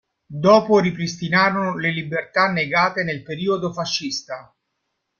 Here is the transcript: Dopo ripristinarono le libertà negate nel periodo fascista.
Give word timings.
Dopo 0.25 0.79
ripristinarono 0.79 1.77
le 1.77 1.91
libertà 1.91 2.47
negate 2.51 3.03
nel 3.03 3.21
periodo 3.21 3.71
fascista. 3.71 4.51